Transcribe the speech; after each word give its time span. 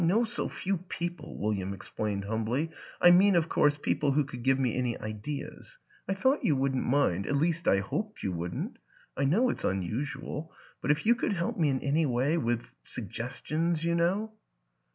"I 0.01 0.03
know 0.03 0.23
so 0.23 0.49
few 0.49 0.77
people," 0.77 1.37
William 1.37 1.73
explained 1.75 2.25
humbly." 2.25 2.71
I 3.07 3.11
mean, 3.11 3.35
of 3.35 3.47
course, 3.49 3.77
people 3.77 4.13
who 4.13 4.23
could 4.23 4.41
give 4.41 4.57
me 4.57 4.75
any 4.75 4.97
ideas.... 4.99 5.77
I 6.09 6.15
thought 6.15 6.43
you 6.43 6.55
wouldn't 6.55 6.87
mind 6.87 7.27
at 7.27 7.35
least 7.37 7.67
I 7.67 7.81
hoped 7.81 8.23
you 8.23 8.31
wouldn't.... 8.31 8.79
I 9.15 9.25
know 9.25 9.49
it's 9.49 9.63
unusual 9.63 10.51
but 10.81 10.89
if 10.89 11.05
you 11.05 11.13
could 11.13 11.33
help 11.33 11.55
me 11.55 11.69
in 11.69 11.81
any 11.81 12.07
way?... 12.07 12.35
With 12.39 12.65
suggestions, 12.83 13.83
you 13.83 13.93
know." 13.93 14.33